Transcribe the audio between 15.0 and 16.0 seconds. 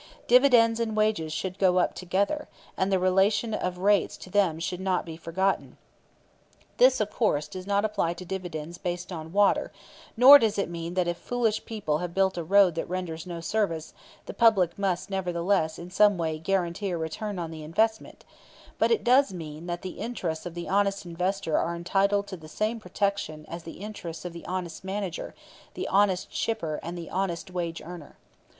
nevertheless in